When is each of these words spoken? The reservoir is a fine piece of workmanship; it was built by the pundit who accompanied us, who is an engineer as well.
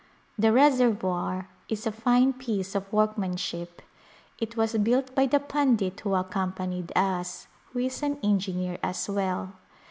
The 0.35 0.51
reservoir 0.51 1.47
is 1.69 1.85
a 1.85 1.91
fine 1.91 2.33
piece 2.33 2.73
of 2.73 2.91
workmanship; 2.91 3.83
it 4.39 4.57
was 4.57 4.73
built 4.77 5.13
by 5.13 5.27
the 5.27 5.39
pundit 5.39 5.99
who 5.99 6.15
accompanied 6.15 6.91
us, 6.95 7.45
who 7.71 7.77
is 7.81 8.01
an 8.01 8.17
engineer 8.23 8.79
as 8.81 9.07
well. 9.07 9.53